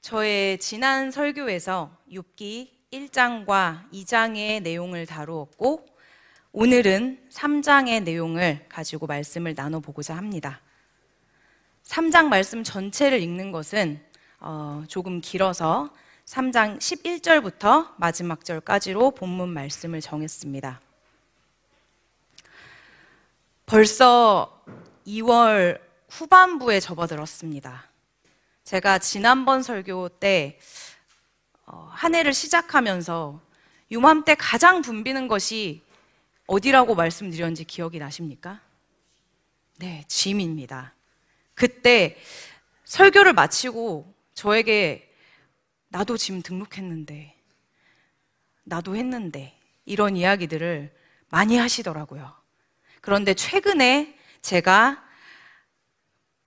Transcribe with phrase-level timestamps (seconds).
[0.00, 5.86] 저의 지난 설교에서 6기 1장과 2장의 내용을 다루었고
[6.52, 10.62] 오늘은 3장의 내용을 가지고 말씀을 나눠보고자 합니다.
[11.84, 14.02] 3장 말씀 전체를 읽는 것은
[14.40, 15.90] 어, 조금 길어서
[16.24, 20.80] 3장 11절부터 마지막 절까지로 본문 말씀을 정했습니다.
[23.66, 24.64] 벌써
[25.06, 25.78] 2월
[26.08, 27.89] 후반부에 접어들었습니다.
[28.70, 30.54] 제가 지난번 설교 때한
[31.66, 33.42] 어, 해를 시작하면서
[33.90, 35.82] 유맘때 가장 붐비는 것이
[36.46, 38.60] 어디라고 말씀드렸는지 기억이 나십니까?
[39.78, 40.94] 네, 짐입니다.
[41.54, 42.16] 그때
[42.84, 45.12] 설교를 마치고 저에게
[45.88, 47.34] 나도 짐 등록했는데,
[48.62, 50.94] 나도 했는데, 이런 이야기들을
[51.28, 52.32] 많이 하시더라고요.
[53.00, 55.04] 그런데 최근에 제가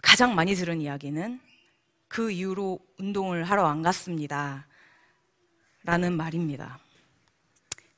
[0.02, 1.52] 가장 많이 들은 이야기는
[2.13, 4.67] 그 이후로 운동을 하러 안 갔습니다.
[5.84, 6.77] 라는 말입니다.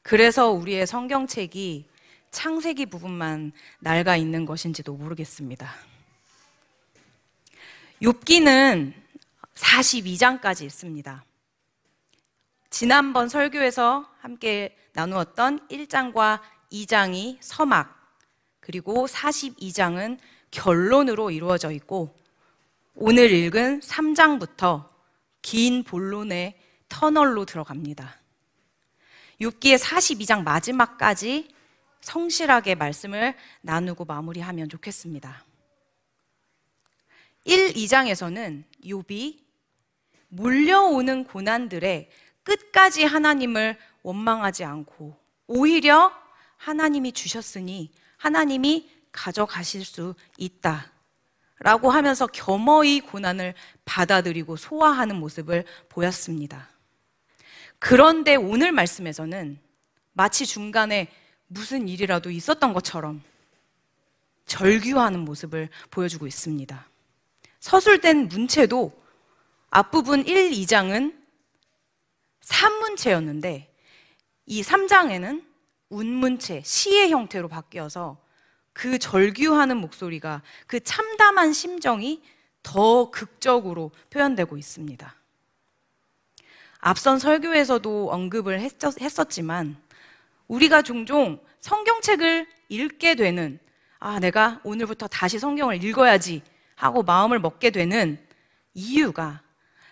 [0.03, 1.89] 그래서 우리의 성경책이
[2.31, 5.69] 창세기 부분만 낡아 있는 것인지도 모르겠습니다.
[8.01, 8.93] 욥기는
[9.53, 11.25] 42장까지 있습니다.
[12.69, 16.39] 지난번 설교에서 함께 나누었던 1장과
[16.71, 17.93] 2장이 서막,
[18.61, 20.19] 그리고 42장은
[20.51, 22.17] 결론으로 이루어져 있고,
[22.97, 24.89] 오늘 읽은 3장부터
[25.41, 26.57] 긴 본론의
[26.87, 28.17] 터널로 들어갑니다.
[29.41, 31.53] 6기의 42장 마지막까지
[31.99, 35.43] 성실하게 말씀을 나누고 마무리하면 좋겠습니다.
[37.43, 39.39] 1, 2장에서는 욥이
[40.29, 42.09] 몰려오는 고난들에
[42.43, 46.13] 끝까지 하나님을 원망하지 않고 오히려
[46.55, 50.94] 하나님이 주셨으니 하나님이 가져가실 수 있다.
[51.59, 53.53] 라고 하면서 겸허히 고난을
[53.85, 56.69] 받아들이고 소화하는 모습을 보였습니다.
[57.79, 59.59] 그런데 오늘 말씀에서는
[60.13, 61.11] 마치 중간에
[61.47, 63.21] 무슨 일이라도 있었던 것처럼
[64.45, 66.87] 절규하는 모습을 보여주고 있습니다.
[67.59, 68.91] 서술된 문체도
[69.69, 71.15] 앞부분 1, 2장은
[72.41, 73.73] 산문체였는데
[74.45, 75.43] 이 3장에는
[75.89, 78.17] 운문체, 시의 형태로 바뀌어서
[78.75, 82.21] 그 절규하는 목소리가 그 참담한 심정이
[82.61, 85.15] 더 극적으로 표현되고 있습니다.
[86.79, 89.77] 앞선 설교에서도 언급을 했었지만
[90.49, 93.59] 우리가 종종 성경책을 읽게 되는
[93.97, 96.43] 아, 내가 오늘부터 다시 성경을 읽어야지
[96.75, 98.19] 하고 마음을 먹게 되는
[98.73, 99.41] 이유가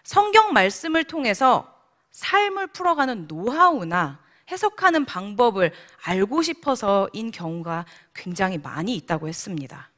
[0.04, 1.74] 성경 말씀을 통해서
[2.12, 4.20] 삶을 풀어가는 노하우나
[4.52, 5.72] 해석하는 방법을
[6.04, 9.90] 알고 싶어서인 경우가 굉장히 많이 있다고 했습니다.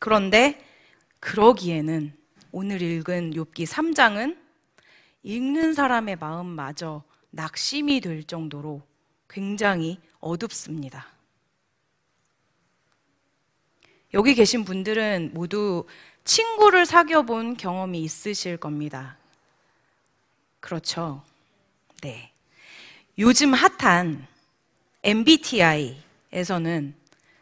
[0.00, 0.64] 그런데
[1.20, 2.16] 그러기에는
[2.52, 4.36] 오늘 읽은 욥기 3장은
[5.22, 8.82] 읽는 사람의 마음마저 낙심이 될 정도로
[9.28, 11.06] 굉장히 어둡습니다.
[14.14, 15.86] 여기 계신 분들은 모두
[16.24, 19.18] 친구를 사귀어 본 경험이 있으실 겁니다.
[20.60, 21.22] 그렇죠.
[22.00, 22.32] 네.
[23.18, 24.24] 요즘 핫한
[25.02, 26.94] MBTI에서는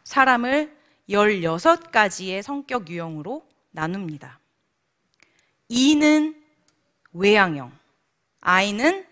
[0.03, 0.75] 사람을
[1.07, 4.39] 16가지의 성격 유형으로 나눕니다.
[5.69, 6.41] E는
[7.13, 7.71] 외향형,
[8.41, 9.05] I는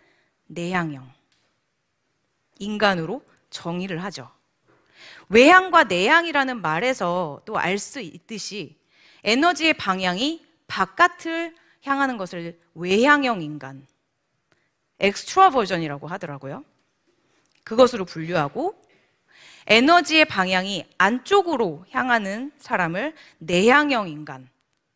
[0.48, 1.14] 내향형.
[2.58, 4.32] 인간으로 정의를 하죠.
[5.30, 8.76] 외향과 내향이라는 말에서 또 알 수 있듯이
[9.24, 13.86] 에너지의 방향이 바깥을 향하는 것을 외향형 인간,
[15.00, 16.64] extroversion이라고 하더라고요.
[17.64, 18.82] 그것으로 분류하고
[19.68, 24.48] 에너지의 방향이 안쪽으로 향하는 사람을 내향형 인간,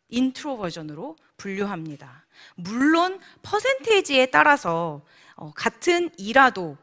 [0.08, 2.24] introversion으로 분류합니다.
[2.54, 5.02] 물론 퍼센테이지에 따라서
[5.34, 6.76] 어, 같은 I라도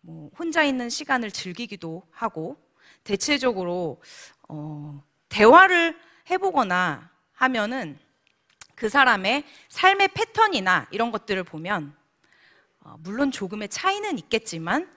[0.00, 2.56] 뭐 혼자 있는 시간을 즐기기도 하고
[3.04, 4.00] 대체적으로
[4.48, 5.98] 어, 대화를
[6.30, 7.98] 해보거나 하면은
[8.74, 12.01] 그 사람의 삶의 패턴이나 이런 것들을 보면 어,
[12.98, 14.90] 물론 조금의 차이는 있겠지만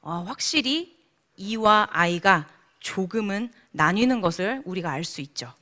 [0.00, 0.98] 어, 확실히
[1.36, 2.48] E와 I가
[2.80, 5.52] 조금은 나뉘는 것을 우리가 알 수 있죠.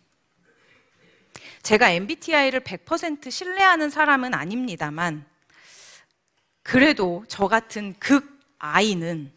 [1.63, 5.25] 제가 MBTI를 100% 신뢰하는 사람은 아닙니다만
[6.65, 9.33] 그래도 저 같은 극 아이는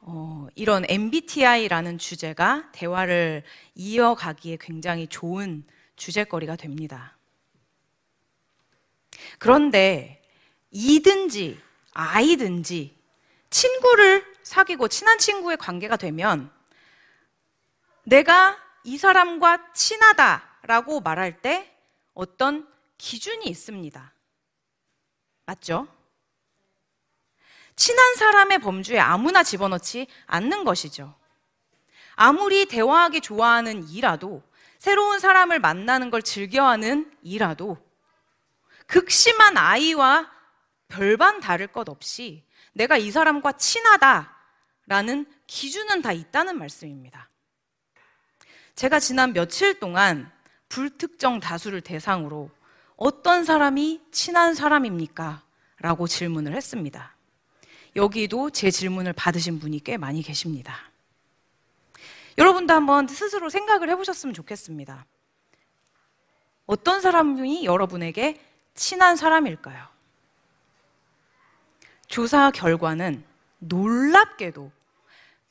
[0.00, 3.42] 어, 이런 MBTI라는 주제가 대화를
[3.74, 5.64] 이어가기에 굉장히 좋은
[5.96, 7.16] 주제거리가 됩니다.
[9.38, 10.22] 그런데
[10.70, 11.60] 이든지
[11.92, 12.96] 아이든지
[13.50, 16.50] 친구를 사귀고 친한 친구의 관계가 되면
[18.04, 21.74] 내가 이 사람과 친하다라고 말할 때
[22.14, 22.68] 어떤
[22.98, 24.12] 기준이 있습니다.
[25.44, 25.88] 맞죠?
[27.74, 31.14] 친한 사람의 범주에 아무나 집어넣지 않는 것이죠.
[32.14, 34.42] 아무리 대화하기 좋아하는 이라도
[34.78, 37.76] 새로운 사람을 만나는 걸 즐겨하는 이라도
[38.86, 40.30] 극심한 아이와
[40.88, 47.28] 별반 다를 것 없이 내가 이 사람과 친하다라는 기준은 다 있다는 말씀입니다.
[48.74, 50.30] 제가 지난 며칠 동안
[50.68, 52.50] 불특정 다수를 대상으로
[52.96, 55.42] 어떤 사람이 친한 사람입니까?
[55.78, 57.14] 라고 질문을 했습니다.
[57.94, 60.90] 여기도 제 질문을 받으신 분이 꽤 많이 계십니다.
[62.38, 65.06] 여러분도 한번 스스로 생각을 해보셨으면 좋겠습니다.
[66.66, 68.40] 어떤 사람이 여러분에게
[68.74, 69.95] 친한 사람일까요?
[72.08, 73.24] 조사 결과는
[73.58, 74.70] 놀랍게도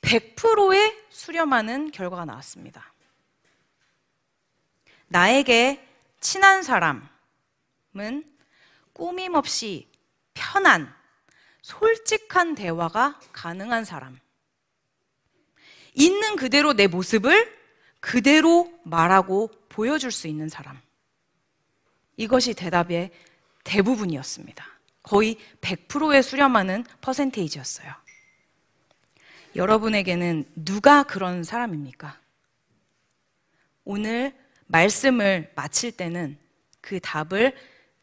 [0.01, 2.93] 100%의 수렴하는 결과가 나왔습니다.
[5.07, 5.85] 나에게
[6.19, 7.03] 친한 사람은
[8.93, 9.87] 꾸밈없이
[10.33, 10.93] 편한,
[11.61, 14.19] 솔직한 대화가 가능한 사람.
[15.93, 17.55] 있는 그대로 내 모습을
[17.99, 20.79] 그대로 말하고 보여줄 수 있는 사람.
[22.17, 23.11] 이것이 대답의
[23.63, 24.74] 대부분이었습니다.
[25.05, 27.93] 거의 100%에 수렴하는 퍼센테이지였어요.
[29.55, 32.19] 여러분에게는 누가 그런 사람입니까?
[33.83, 34.35] 오늘
[34.65, 36.37] 말씀을 마칠 때는
[36.81, 37.55] 그 답을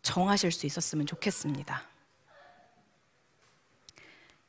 [0.02, 1.82] 정하실 수 있었으면 좋겠습니다.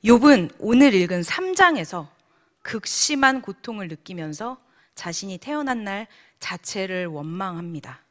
[0.06, 2.08] 욥은 오늘 읽은 3장에서
[2.62, 4.62] 극심한 고통을 느끼면서
[4.96, 6.08] 자신이 태어난 날
[6.40, 8.02] 자체를 원망합니다.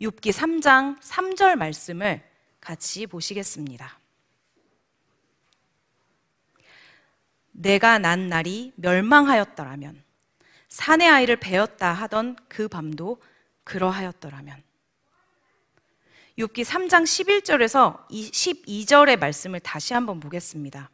[0.00, 2.22] 욥기 3장 3절 말씀을
[2.64, 4.00] 같이 보시겠습니다.
[7.52, 10.02] 내가 난 날이 멸망하였더라면
[10.68, 13.22] 산의 아이를 베었다 하던 그 밤도
[13.64, 14.62] 그러하였더라면
[16.38, 20.90] 욥기 3장 11절에서 12절의 말씀을 다시 한번 보겠습니다.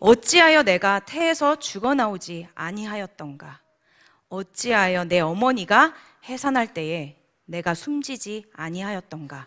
[0.00, 3.60] 어찌하여 내가 태에서 죽어 나오지 아니하였던가
[4.30, 5.94] 어찌하여 내 어머니가
[6.24, 9.46] 해산할 때에 내가 숨지지 아니하였던가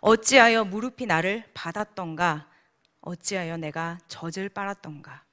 [0.00, 2.48] 어찌하여 무릎이 나를 받았던가
[3.00, 5.24] 어찌하여 내가 젖을 빨았던가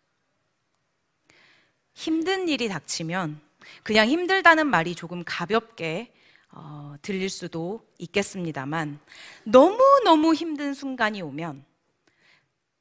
[1.94, 3.42] 힘든 일이 닥치면
[3.84, 6.14] 그냥 힘들다는 말이 조금 가볍게
[6.52, 9.00] 어, 들릴 수도 있겠습니다만
[9.44, 11.66] 너무너무 힘든 순간이 오면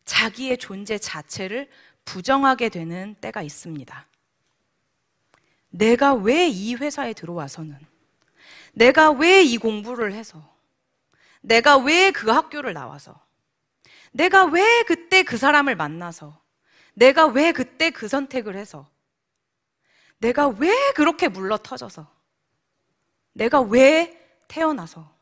[0.04, 1.68] 자기의 존재 자체를
[2.04, 4.06] 부정하게 되는 때가 있습니다.
[5.70, 7.76] 내가 왜 이 회사에 들어와서는
[8.72, 10.55] 내가 왜 이 공부를 해서
[11.46, 13.24] 내가 왜 그 학교를 나와서?
[14.10, 16.42] 내가 왜 그때 그 사람을 만나서?
[16.94, 18.90] 내가 왜 그때 그 선택을 해서?
[20.18, 22.10] 내가 왜 그렇게 물러 터져서?
[23.32, 25.14] 내가 왜 태어나서?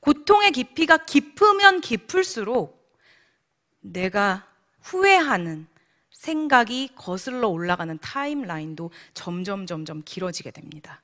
[0.00, 2.98] 고통의 깊이가 깊으면 깊을수록
[3.80, 4.48] 내가
[4.80, 5.68] 후회하는
[6.10, 11.02] 생각이 거슬러 올라가는 타임라인도 점점 점점 길어지게 됩니다.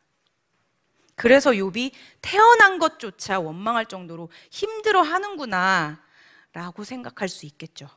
[1.17, 6.01] 그래서 욥이 태어난 것조차 원망할 정도로 힘들어 하는구나
[6.53, 7.89] 라고 생각할 수 있겠죠.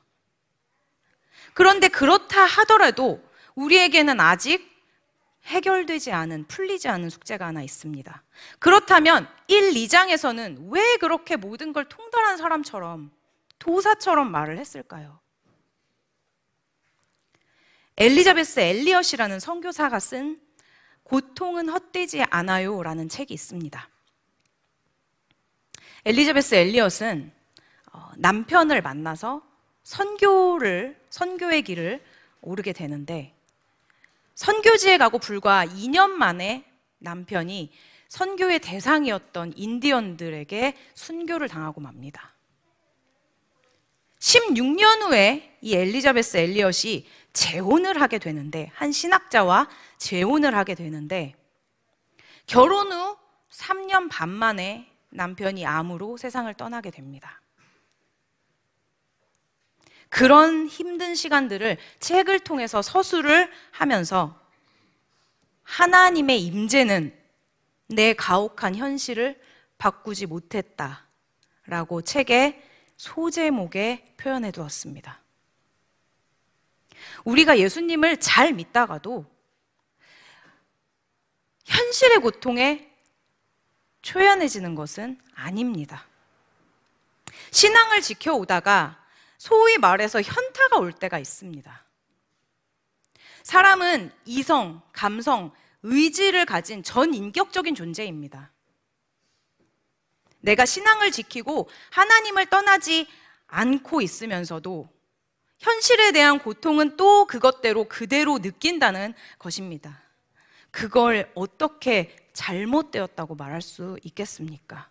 [1.53, 3.23] 그런데 그렇다 하더라도
[3.55, 4.69] 우리에게는 아직
[5.45, 8.23] 해결되지 않은, 풀리지 않은 숙제가 하나 있습니다.
[8.59, 13.11] 그렇다면 1, 2장에서는 왜 그렇게 모든 걸 통달한 사람처럼,
[13.57, 15.19] 도사처럼 말을 했을까요?
[17.97, 20.39] 엘리자베스 엘리엇이라는 선교사가 쓴
[21.09, 23.89] 고통은 헛되지 않아요 라는 책이 있습니다.
[26.05, 27.31] 엘리자베스 엘리엇은
[27.91, 29.41] 어, 남편을 만나서
[29.83, 32.03] 선교를, 선교의 길을
[32.41, 33.35] 오르게 되는데
[34.35, 36.63] 선교지에 가고 불과 2년 만에
[36.99, 37.71] 남편이
[38.07, 42.33] 선교의 대상이었던 인디언들에게 순교를 당하고 맙니다.
[44.19, 49.67] 16년 후에 이 엘리자베스 엘리엇이 재혼을 하게 되는데, 한 신학자와
[49.97, 51.35] 재혼을 하게 되는데,
[52.45, 53.17] 결혼 후
[53.51, 57.41] 3년 반 만에 남편이 암으로 세상을 떠나게 됩니다.
[60.09, 64.39] 그런 힘든 시간들을 책을 통해서 서술을 하면서
[65.63, 67.15] 하나님의 임재는
[67.87, 69.39] 내 가혹한 현실을
[69.77, 71.07] 바꾸지 못했다.
[71.65, 72.61] 라고 책의
[72.97, 75.18] 소제목에 표현해 두었습니다.
[77.23, 79.25] 우리가 예수님을 잘 믿다가도
[81.65, 82.89] 현실의 고통에
[84.01, 86.07] 초연해지는 것은 아닙니다.
[87.51, 89.03] 신앙을 지켜오다가
[89.37, 91.85] 소위 말해서 현타가 올 때가 있습니다.
[93.43, 95.53] 사람은 이성, 감성,
[95.83, 98.51] 의지를 가진 전 인격적인 존재입니다.
[100.41, 103.07] 내가 신앙을 지키고 하나님을 떠나지
[103.47, 104.89] 않고 있으면서도
[105.59, 110.01] 현실에 대한 고통은 또 그것대로 그대로 느낀다는 것입니다.
[110.71, 114.89] 그걸 어떻게 잘못되었다고 말할 수 있겠습니까?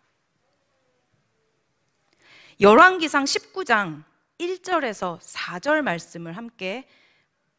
[2.61, 4.03] 열왕기상 19장
[4.39, 6.87] 1절에서 4절 말씀을 함께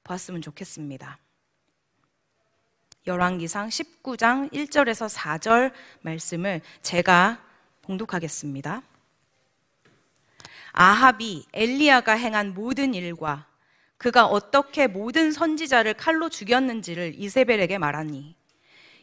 [0.04, 1.18] 봤으면 좋겠습니다.
[3.08, 7.42] 열왕기상 19장 1절에서 4절 말씀을 제가
[7.82, 8.84] 봉독하겠습니다.
[10.72, 13.46] 아합이 엘리야가 행한 모든 일과
[13.98, 18.36] 그가 어떻게 모든 선지자를 칼로 죽였는지를 이세벨에게 말하니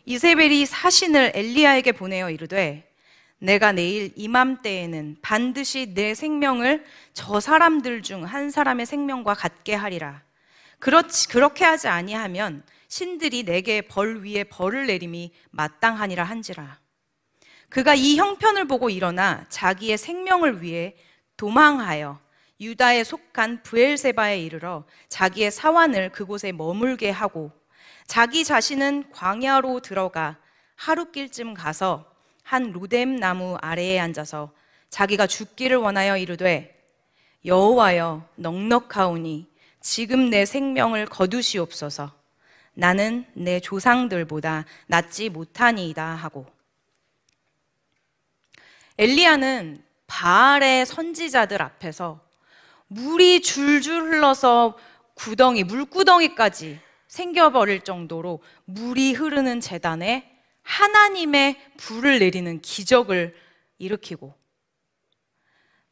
[0.07, 2.91] 이세벨이 사신을 엘리야에게 보내어 이르되
[3.39, 10.23] 내가 내일 이맘때에는 반드시 내 생명을 저 사람들 중 한 사람의 생명과 같게 하리라.
[10.79, 16.79] 그렇지 그렇게 하지 아니하면 신들이 내게 벌 위에 벌을 내림이 마땅하니라 한지라.
[17.69, 20.97] 그가 이 형편을 보고 일어나 자기의 생명을 위해
[21.37, 22.21] 도망하여
[22.61, 27.51] 유다에 속한 부엘세바에 이르러 자기의 사환을 그곳에 머물게 하고
[28.07, 30.39] 자기 자신은 광야로 들어가
[30.77, 32.11] 하룻길쯤 가서
[32.43, 34.53] 한 로뎀 나무 아래에 앉아서
[34.89, 36.77] 자기가 죽기를 원하여 이르되
[37.45, 39.49] 여호와여 넉넉하오니
[39.81, 42.13] 지금 내 생명을 거두시옵소서.
[42.75, 46.47] 나는 내 조상들보다 낫지 못하니이다 하고.
[48.99, 52.21] 엘리야는 바알의 선지자들 앞에서
[52.89, 54.77] 물이 줄줄 흘러서
[55.15, 60.31] 구덩이, 물구덩이까지 생겨버릴 정도로 물이 흐르는 재단에
[60.63, 63.35] 하나님의 불을 내리는 기적을
[63.79, 64.35] 일으키고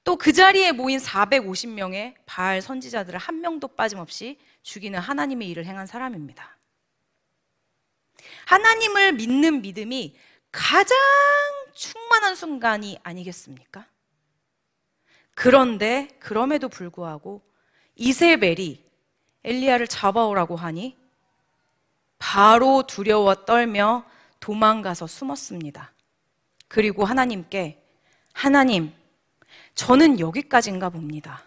[0.05, 6.59] 또 그 자리에 모인 450명의 바알 선지자들을 한 명도 빠짐없이 죽이는 하나님의 일을 행한 사람입니다.
[8.47, 10.15] 하나님을 믿는 믿음이
[10.53, 10.97] 가장
[11.73, 13.87] 충만한 순간이 아니겠습니까?
[15.35, 17.43] 그런데 그럼에도 불구하고
[17.97, 18.83] 이세벨이
[19.45, 20.97] 엘리야를 잡아오라고 하니
[22.19, 24.05] 바로 두려워 떨며
[24.41, 25.93] 도망가서 숨었습니다.
[26.69, 27.83] 그리고 하나님께
[28.33, 28.93] 하나님,
[29.75, 31.45] 저는 여기까지인가 봅니다.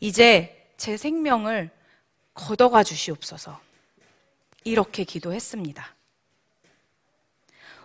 [0.00, 1.70] 이제 제 생명을
[2.34, 3.60] 걷어가 주시옵소서.
[4.64, 5.94] 이렇게 기도했습니다.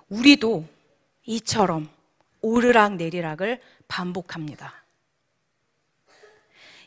[0.10, 0.66] 우리도
[1.26, 1.90] 이처럼
[2.42, 4.81] 오르락 내리락을 반복합니다.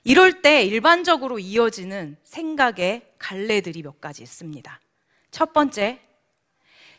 [0.04, 4.80] 이럴 때 일반적으로 이어지는 생각의 갈래들이 몇 가지 있습니다.
[5.30, 6.00] 첫 번째,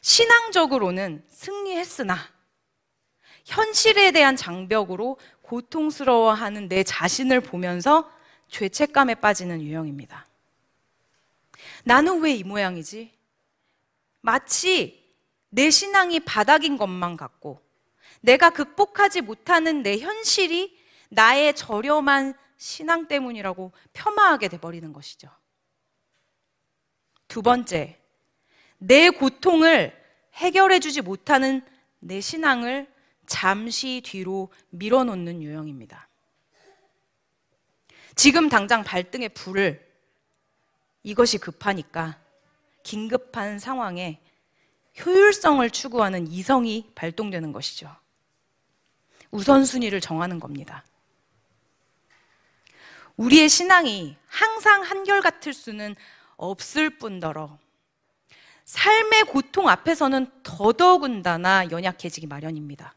[0.02, 2.18] 신앙적으로는 승리했으나
[3.46, 8.12] 현실에 대한 장벽으로 고통스러워하는 내 자신을 보면서
[8.50, 10.28] 죄책감에 빠지는 유형입니다.
[11.84, 13.12] 나는 왜 이 모양이지?
[14.22, 15.06] 마치
[15.50, 17.62] 내 신앙이 바닥인 것만 같고
[18.22, 20.76] 내가 극복하지 못하는 내 현실이
[21.10, 25.30] 나의 저렴한 신앙 때문이라고 폄하하게 돼버리는 것이죠.
[27.28, 28.00] 두 번째,
[28.78, 29.96] 내 고통을
[30.34, 31.66] 해결해주지 못하는
[32.00, 32.92] 내 신앙을
[33.26, 36.08] 잠시 뒤로 밀어놓는 유형입니다.
[38.16, 39.86] 지금 당장 발등에 불을
[41.04, 42.20] 이것이 급하니까
[42.84, 44.22] 긴급한 상황에
[45.04, 47.94] 효율성을 추구하는 이성이 발동되는 것이죠.
[49.32, 50.86] 우선순위를 정하는 겁니다.
[53.18, 55.96] 우리의 신앙이 항상 한결같을 수는
[56.38, 57.58] 없을 뿐더러
[58.66, 62.96] 삶의 고통 앞에서는 더더군다나 연약해지기 마련입니다.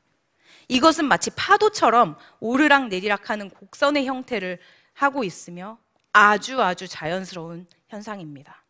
[0.69, 4.59] 이것은 마치 파도처럼 오르락 내리락 하는 곡선의 형태를
[4.95, 5.79] 하고 있으며
[6.13, 8.65] 아주 아주 자연스러운 현상입니다.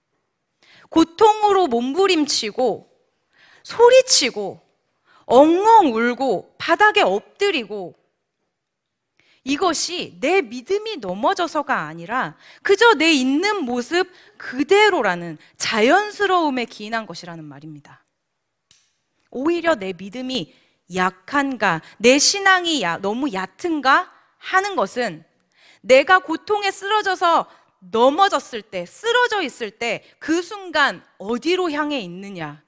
[0.90, 2.90] 고통으로 몸부림치고
[3.62, 4.60] 소리치고
[5.26, 7.94] 엉엉 울고 바닥에 엎드리고
[9.44, 18.04] 이것이 내 믿음이 넘어져서가 아니라 그저 내 있는 모습 그대로라는 자연스러움에 기인한 것이라는 말입니다.
[19.30, 20.54] 오히려 내 믿음이
[20.94, 25.24] 약한가, 내 신앙이 야, 너무 얕은가 하는 것은
[25.80, 27.48] 내가 고통에 쓰러져서
[27.80, 32.62] 넘어졌을 때, 쓰러져 있을 때 그 순간 어디로 향해 있느냐,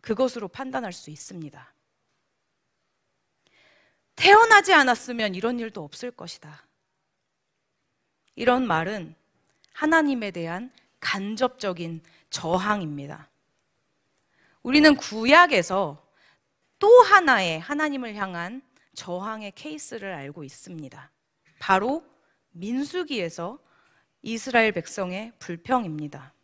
[0.00, 1.74] 그것으로 판단할 수 있습니다.
[4.20, 6.66] 태어나지 않았으면 이런 일도 없을 것이다.
[8.34, 9.14] 이런 말은
[9.72, 13.30] 하나님에 대한 간접적인 저항입니다.
[14.62, 16.06] 우리는 구약에서
[16.78, 18.60] 또 하나의 하나님을 향한
[18.94, 21.10] 저항의 케이스를 알고 있습니다.
[21.58, 22.04] 바로
[22.50, 23.58] 민수기에서
[24.20, 26.34] 이스라엘 백성의 불평입니다.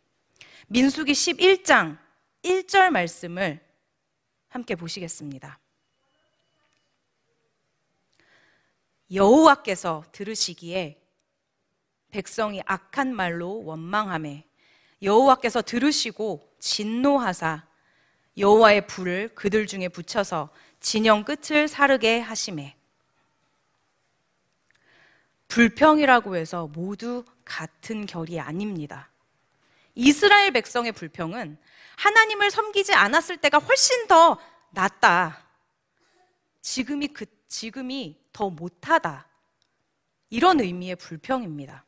[0.65, 1.99] 민수기 11장
[2.41, 3.63] 1절 말씀을
[4.47, 5.59] 함께 보시겠습니다.
[9.11, 11.01] 여호와께서 들으시기에
[12.09, 14.45] 백성이 악한 말로 원망함에
[15.01, 17.65] 여호와께서 들으시고 진노하사
[18.37, 20.49] 여호와의 불을 그들 중에 붙여서
[20.79, 22.75] 진영 끝을 사르게 하심에
[25.47, 29.09] 불평이라고 해서 모두 같은 결이 아닙니다.
[29.95, 31.57] 이스라엘 백성의 불평은
[31.95, 34.37] 하나님을 섬기지 않았을 때가 훨씬 더
[34.71, 35.43] 낫다.
[36.61, 39.27] 지금이 그 지금이 더 못하다.
[40.29, 41.85] 이런 의미의 불평입니다.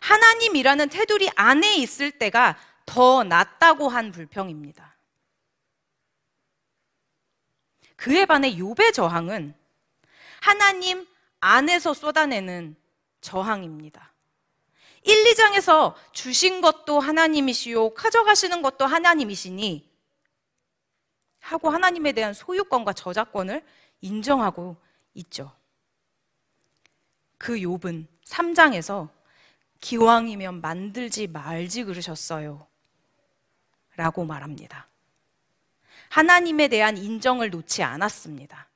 [0.00, 4.96] 하나님이라는 테두리 안에 있을 때가 더 낫다고 한 불평입니다.
[7.96, 9.54] 그에 반해 욥의 저항은
[10.40, 11.06] 하나님
[11.40, 12.76] 안에서 쏟아내는
[13.20, 14.12] 저항입니다.
[15.02, 19.88] 1, 2장에서 주신 것도 하나님이시요, 가져가시는 것도 하나님이시니,
[21.40, 23.64] 하고 하나님에 대한 소유권과 저작권을
[24.00, 24.76] 인정하고
[25.14, 25.52] 있죠.
[27.38, 29.08] 그 욥은 3장에서
[29.80, 32.66] 기왕이면 만들지 말지 그러셨어요.
[33.96, 34.88] 라고 말합니다.
[36.10, 38.68] 하나님에 대한 인정을 놓지 않았습니다.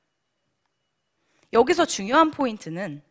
[1.53, 3.01] 여기서 중요한 포인트는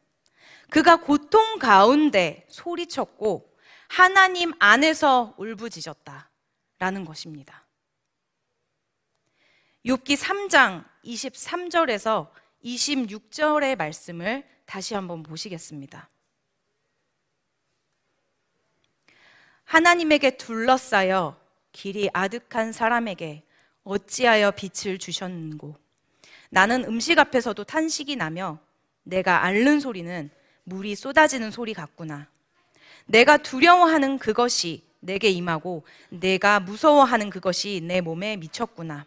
[0.70, 3.54] 그가 고통 가운데 소리쳤고
[3.88, 6.30] 하나님 안에서 울부짖었다.
[6.78, 7.63] 라는 것입니다.
[9.86, 12.28] 욥기 3장 23절에서
[12.64, 16.08] 26절의 말씀을 다시 한번 보시겠습니다.
[19.64, 21.38] 하나님에게 둘러싸여
[21.72, 23.42] 길이 아득한 사람에게
[23.82, 25.76] 어찌하여 빛을 주셨는고
[26.48, 28.58] 나는 음식 앞에서도 탄식이 나며
[29.02, 30.30] 내가 앓는 소리는
[30.62, 32.26] 물이 쏟아지는 소리 같구나.
[33.04, 39.04] 내가 두려워하는 그것이 내게 임하고 내가 무서워하는 그것이 내 몸에 미쳤구나.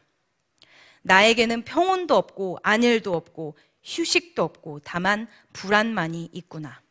[1.03, 6.81] 나에게는 평온도 없고 안일도 없고 휴식도 없고 다만 불안만이 있구나.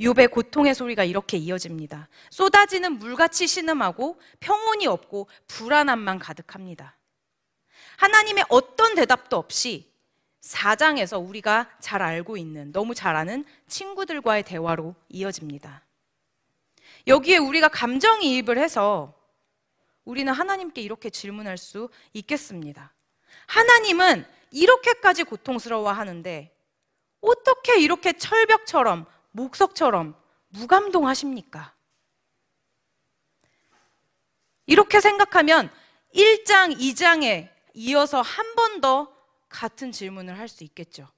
[0.00, 2.08] 욥의 고통의 소리가 이렇게 이어집니다.
[2.30, 6.96] 쏟아지는 물같이 신음하고 평온이 없고 불안함만 가득합니다.
[7.98, 9.90] 하나님의 어떤 대답도 없이
[10.40, 15.84] 4장에서 우리가 잘 알고 있는, 너무 잘 아는 친구들과의 대화로 이어집니다.
[17.06, 19.19] 여기에 우리가 감정이입을 해서
[20.04, 22.92] 우리는 하나님께 이렇게 질문할 수 있겠습니다.
[23.46, 26.54] 하나님은 이렇게까지 고통스러워 하는데
[27.20, 30.14] 어떻게 이렇게 철벽처럼 목석처럼
[30.48, 31.74] 무감동하십니까?
[34.66, 35.70] 이렇게 생각하면
[36.14, 39.12] 1장, 2장에 이어서 한 번 더
[39.48, 41.08] 같은 질문을 할 수 있겠죠.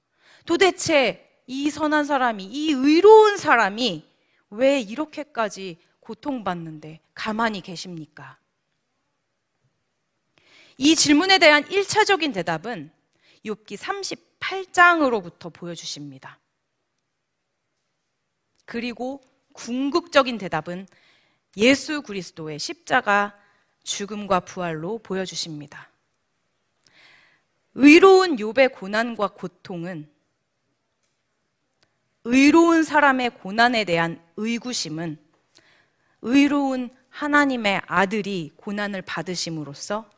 [0.45, 4.05] 도대체 이 선한 사람이, 이 의로운 사람이
[4.49, 8.37] 왜 이렇게까지 고통받는데 가만히 계십니까?
[10.85, 12.91] 이 질문에 대한 1차적인 대답은
[13.45, 16.37] 욥기 38장으로부터 보여주십니다.
[18.65, 19.21] 그리고
[19.53, 20.85] 궁극적인 대답은
[21.55, 23.33] 예수 그리스도의 십자가
[23.83, 25.89] 죽음과 부활로 보여주십니다.
[27.75, 30.11] 의로운 욥의 고난과 고통은
[32.25, 35.17] 의로운 사람의 고난에 대한 의구심은
[36.23, 40.11] 의로운 하나님의 아들이 고난을 받으심으로써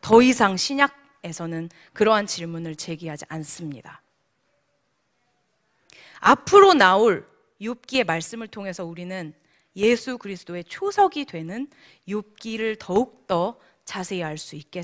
[0.00, 4.02] 더 이상 신약에서는 그러한 질문을 제기하지 않습니다.
[6.20, 7.28] 앞으로 나올
[7.60, 9.34] 욥기의 말씀을 통해서 우리는
[9.76, 11.68] 예수 그리스도의 초석이 되는
[12.08, 14.82] 욥기를 더욱 더 자세히 알 수 있게,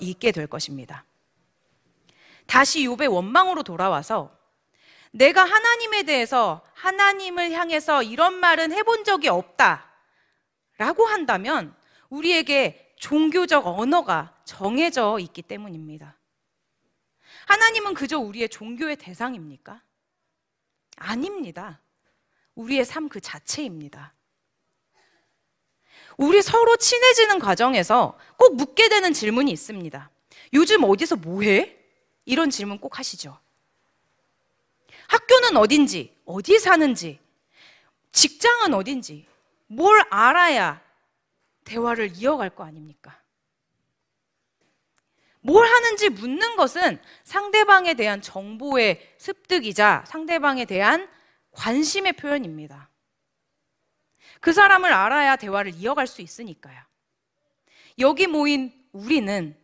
[0.00, 1.04] 있게 될 것입니다.
[2.46, 4.36] 다시 욥의 원망으로 돌아와서
[5.10, 9.90] 내가 하나님에 대해서 하나님을 향해서 이런 말은 해본 적이 없다.
[10.78, 11.74] 라고 한다면
[12.08, 16.16] 우리에게 종교적 언어가 정해져 있기 때문입니다.
[17.46, 19.82] 하나님은 그저 우리의 종교의 대상입니까?
[20.98, 21.80] 아닙니다.
[22.54, 24.14] 우리의 삶 그 자체입니다.
[26.16, 30.08] 우리 서로 친해지는 과정에서 꼭 묻게 되는 질문이 있습니다.
[30.52, 31.76] 요즘 어디서 뭐해?
[32.24, 33.36] 이런 질문 꼭 하시죠.
[35.08, 37.18] 학교는 어딘지, 어디 사는지,
[38.12, 39.26] 직장은 어딘지,
[39.66, 40.80] 뭘 알아야
[41.64, 43.20] 대화를 이어갈 거 아닙니까?
[45.40, 51.08] 뭘 하는지 묻는 것은 상대방에 대한 정보의 습득이자 상대방에 대한
[51.50, 52.88] 관심의 표현입니다.
[54.40, 56.80] 그 사람을 알아야 대화를 이어갈 수 있으니까요.
[57.98, 59.56] 여기 모인 우리는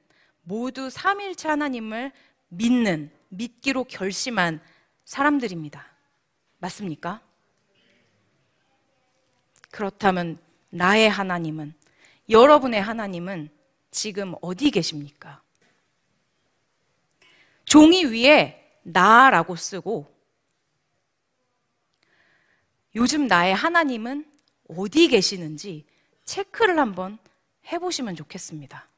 [0.42, 2.12] 모두 삼일체 하나님을
[2.48, 4.60] 믿는, 믿기로 결심한
[5.04, 5.86] 사람들입니다.
[6.58, 7.20] 맞습니까?
[9.70, 10.38] 그렇다면
[10.70, 11.74] 나의 하나님은,
[12.28, 13.48] 여러분의 하나님은
[13.90, 15.42] 지금 어디 계십니까?
[17.64, 20.14] 종이 위에 나라고 쓰고
[22.94, 24.30] 요즘 나의 하나님은
[24.68, 25.86] 어디 계시는지
[26.24, 27.18] 체크를 한번
[27.70, 28.88] 해보시면 좋겠습니다.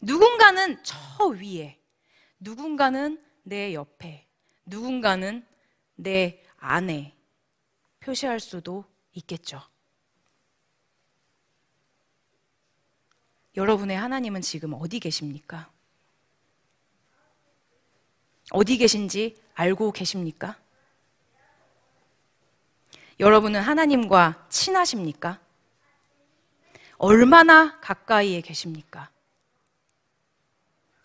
[0.00, 1.78] 누군가는 저 위에,
[2.38, 4.26] 누군가는 내 옆에,
[4.64, 5.46] 누군가는
[5.94, 7.14] 내 안에
[8.00, 9.69] 표시할 수도 있겠죠.
[13.60, 15.68] 여러분의 하나님은 지금 어디 계십니까?
[18.52, 20.56] 어디 계신지 알고 계십니까?
[23.18, 25.38] 여러분은 하나님과 친하십니까?
[26.96, 29.10] 얼마나 가까이에 계십니까?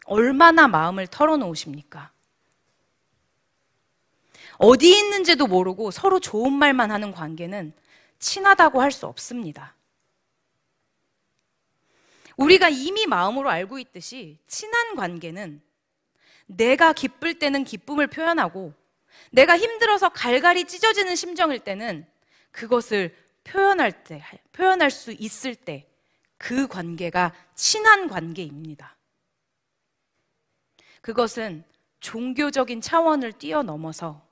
[0.06, 2.10] 얼마나 마음을 털어놓으십니까?
[4.58, 7.74] 어디 있는지도 모르고 서로 좋은 말만 하는 관계는
[8.20, 9.75] 친하다고 할 수 없습니다.
[12.38, 15.62] 우리가 이미 마음으로 알고 있듯이 친한 관계는
[16.48, 18.74] 내가 기쁠 때는 기쁨을 표현하고
[19.32, 22.06] 내가 힘들어서 갈갈이 찢어지는 심정일 때는
[22.52, 25.88] 그것을 표현할 때, 표현할 수 있을 때
[26.38, 28.96] 그 관계가 친한 관계입니다.
[31.02, 31.64] 그것은
[32.00, 34.26] 종교적인 차원을 뛰어넘어서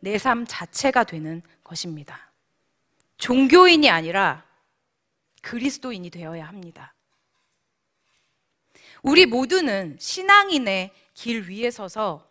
[0.00, 2.32] 내 삶 자체가 되는 것입니다.
[3.18, 4.44] 종교인이 아니라
[5.42, 6.94] 그리스도인이 되어야 합니다.
[9.02, 12.28] 우리 모두는 신앙인의 길 위에 서서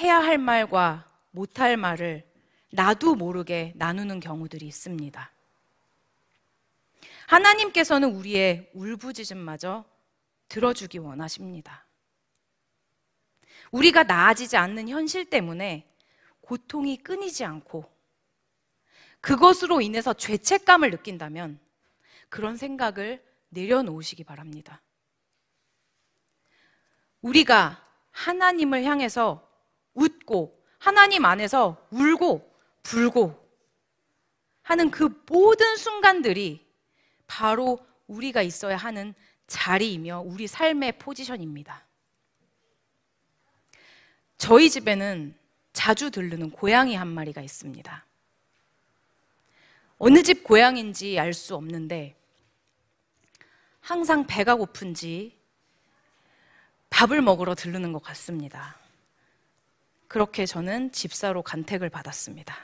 [0.00, 2.28] 해야 할 말과 못할 말을
[2.72, 5.30] 나도 모르게 나누는 경우들이 있습니다.
[7.26, 9.84] 하나님께서는 우리의 울부짖음마저
[10.48, 11.86] 들어주기 원하십니다.
[13.70, 15.88] 우리가 나아지지 않는 현실 때문에
[16.40, 17.88] 고통이 끊이지 않고
[19.20, 21.60] 그것으로 인해서 죄책감을 느낀다면
[22.28, 24.82] 그런 생각을 내려놓으시기 바랍니다.
[27.22, 29.46] 우리가 하나님을 향해서
[29.94, 32.50] 웃고 하나님 안에서 울고
[32.82, 33.38] 불고
[34.62, 36.66] 하는 그 모든 순간들이
[37.26, 39.14] 바로 우리가 있어야 하는
[39.46, 41.86] 자리이며 우리 삶의 포지션입니다.
[44.38, 45.36] 저희 집에는
[45.72, 48.06] 자주 들르는 고양이 한 마리가 있습니다.
[49.98, 52.19] 어느 집 고양인지 알 수 없는데
[53.80, 55.38] 항상 배가 고픈지
[56.90, 58.76] 밥을 먹으러 들르는 것 같습니다.
[60.08, 62.56] 그렇게 저는 집사로 간택을 받았습니다.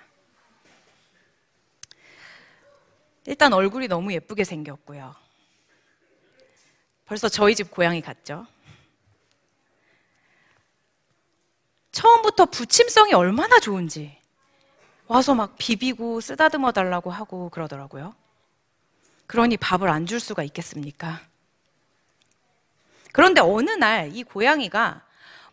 [3.26, 5.14] 일단 얼굴이 너무 예쁘게 생겼고요.
[7.06, 8.46] 벌써 저희 집 고양이 같죠?
[11.92, 14.20] 처음부터 부침성이 얼마나 좋은지
[15.06, 18.14] 와서 막 비비고 쓰다듬어 달라고 하고 그러더라고요.
[19.26, 21.20] 그러니 밥을 안 줄 수가 있겠습니까?
[23.12, 25.04] 그런데 어느 날 이 고양이가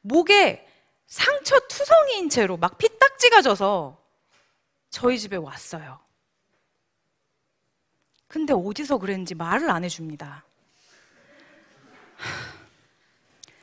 [0.02, 0.68] 목에
[1.08, 3.98] 상처 투성이인 채로 막 피딱지가 져서
[4.90, 6.00] 저희 집에 왔어요.
[8.28, 10.44] 근데 어디서 그랬는지 말을 안 해줍니다.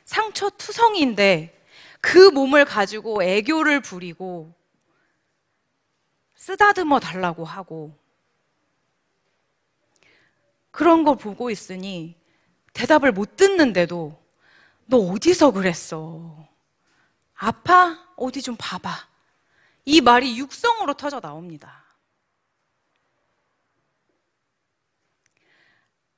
[0.04, 1.56] 상처 투성이인데
[2.00, 4.54] 그 몸을 가지고 애교를 부리고
[6.36, 7.96] 쓰다듬어 달라고 하고
[10.70, 12.16] 그런 걸 보고 있으니
[12.72, 14.20] 대답을 못 듣는데도
[14.86, 16.36] 너 어디서 그랬어?
[17.34, 17.98] 아파?
[18.16, 19.08] 어디 좀 봐봐.
[19.84, 21.84] 이 말이 육성으로 터져 나옵니다.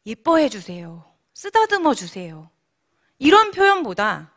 [0.04, 1.04] 예뻐해 주세요.
[1.34, 2.50] 쓰다듬어 주세요.
[3.18, 4.32] 이런 표현보다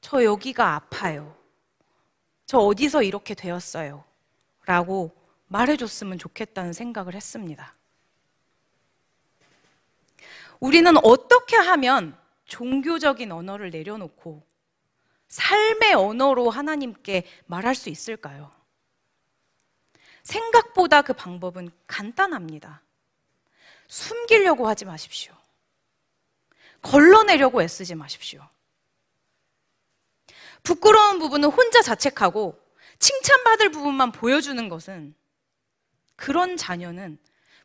[0.00, 1.36] 저 여기가 아파요.
[2.46, 4.04] 저 어디서 이렇게 되었어요.
[4.66, 5.14] 라고
[5.46, 7.73] 말해줬으면 좋겠다는 생각을 했습니다.
[10.60, 14.46] 우리는 어떻게 하면 종교적인 언어를 내려놓고
[15.28, 18.52] 삶의 언어로 하나님께 말할 수 있을까요?
[20.22, 22.82] 생각보다 그 방법은 간단합니다.
[23.88, 25.34] 숨기려고 하지 마십시오.
[26.82, 28.46] 걸러내려고 애쓰지 마십시오.
[30.62, 32.58] 부끄러운 부분은 혼자 자책하고
[32.98, 35.14] 칭찬받을 부분만 보여주는 것은
[36.16, 37.18] 그런 자녀는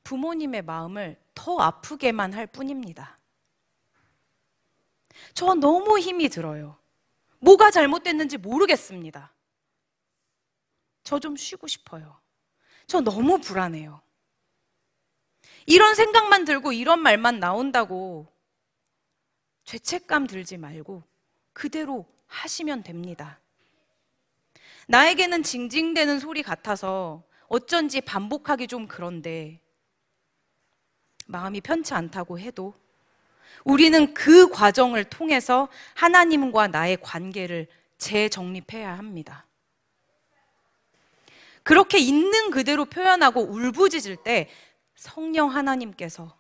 [0.04, 3.20] 부모님의 마음을 더 아프게만 할 뿐입니다.
[5.34, 6.78] 저 너무 힘이 들어요.
[7.40, 9.34] 뭐가 잘못됐는지 모르겠습니다.
[11.04, 12.20] 저 좀 쉬고 싶어요.
[12.86, 14.02] 저 너무 불안해요.
[15.66, 18.28] 이런 생각만 들고 이런 말만 나온다고
[19.64, 21.04] 죄책감 들지 말고
[21.54, 23.40] 그대로 하시면 됩니다.
[24.88, 29.60] 나에게는 징징대는 소리 같아서 어쩐지 반복하기 좀 그런데
[31.30, 32.74] 마음이 편치 않다고 해도
[33.64, 37.68] 우리는 그 과정을 통해서 하나님과 나의 관계를
[38.00, 39.46] 재정립해야 합니다.
[41.62, 44.50] 그렇게 있는 그대로 표현하고 울부짖을 때
[44.96, 46.36] 성령 하나님께서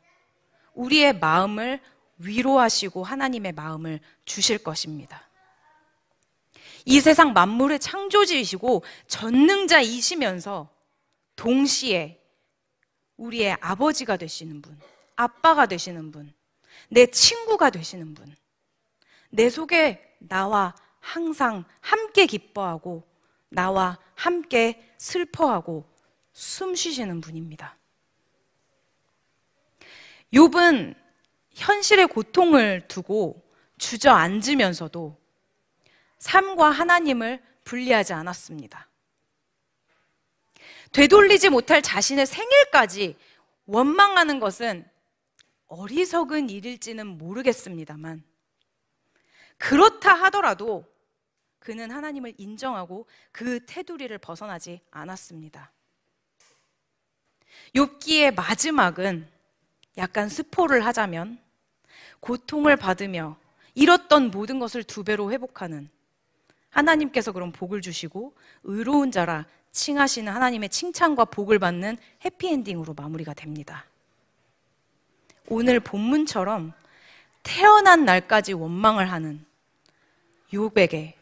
[0.73, 1.79] 우리의 마음을
[2.17, 5.29] 위로하시고 하나님의 마음을 주실 것입니다.
[6.85, 10.69] 이 세상 만물의 창조주이시고 전능자이시면서
[11.35, 12.18] 동시에
[13.19, 14.79] 우리의 아버지가 되시는 분,
[15.15, 16.33] 아빠가 되시는 분,
[16.89, 18.35] 내 친구가 되시는 분,
[19.29, 23.07] 내 속에 나와 항상 함께 기뻐하고
[23.49, 25.85] 나와 함께 슬퍼하고
[26.33, 27.77] 숨 쉬시는 분입니다.
[30.33, 30.95] 욥은
[31.51, 33.43] 현실의 고통을 두고
[33.77, 35.19] 주저앉으면서도
[36.19, 38.88] 삶과 하나님을 분리하지 않았습니다.
[40.91, 43.15] 되돌리지 못할 자신의 생일까지
[43.65, 44.87] 원망하는 것은
[45.67, 48.23] 어리석은 일일지는 모르겠습니다만
[49.57, 50.85] 그렇다 하더라도
[51.59, 55.71] 그는 하나님을 인정하고 그 테두리를 벗어나지 않았습니다.
[57.75, 59.29] 욥기의 마지막은
[59.97, 61.39] 약간 스포를 하자면
[62.21, 63.37] 고통을 받으며
[63.75, 65.89] 잃었던 모든 것을 두 배로 회복하는
[66.69, 73.85] 하나님께서 그런 복을 주시고 의로운 자라 칭하시는 하나님의 칭찬과 복을 받는 해피엔딩으로 마무리가 됩니다.
[75.47, 76.73] 오늘 본문처럼
[77.43, 79.45] 태어난 날까지 원망을 하는
[80.51, 81.13] 욥에게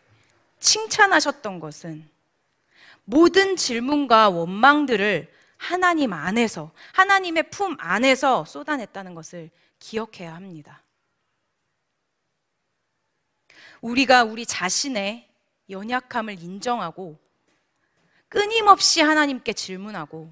[0.60, 2.10] 칭찬하셨던 것은
[3.05, 10.83] 모든 질문과 원망들을 하나님 안에서, 하나님의 품 안에서 쏟아냈다는 것을 기억해야 합니다.
[13.81, 15.27] 우리가 우리 자신의
[15.69, 17.17] 연약함을 인정하고
[18.29, 20.31] 끊임없이 하나님께 질문하고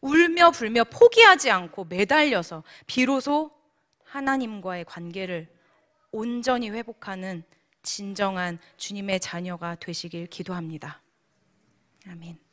[0.00, 3.50] 울며 불며 포기하지 않고 매달려서 비로소
[4.04, 5.48] 하나님과의 관계를
[6.10, 7.44] 온전히 회복하는
[7.82, 11.00] 진정한 주님의 자녀가 되시길 기도합니다.
[12.08, 12.49] 아멘.